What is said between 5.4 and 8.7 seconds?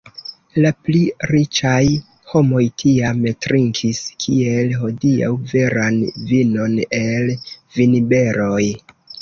veran vinon el vinberoj.